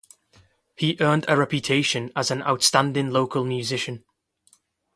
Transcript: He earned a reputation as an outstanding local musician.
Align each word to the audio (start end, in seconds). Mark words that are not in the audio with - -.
He 0.75 0.97
earned 0.99 1.25
a 1.27 1.37
reputation 1.37 2.11
as 2.15 2.31
an 2.31 2.41
outstanding 2.41 3.11
local 3.11 3.43
musician. 3.43 4.03